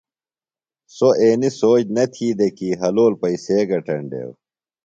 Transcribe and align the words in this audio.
سوۡ 0.95 1.13
اینیۡ 1.21 1.53
سوچ 1.59 1.85
نہ 1.95 2.03
تھی 2.13 2.27
دےۡ 2.37 2.53
کی 2.57 2.69
حلول 2.81 3.13
پیئسے 3.21 3.57
گٹینڈیو۔ 3.69 4.27